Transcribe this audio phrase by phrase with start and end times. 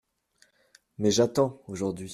[0.97, 2.09] Mais j’attends, aujourd’hui…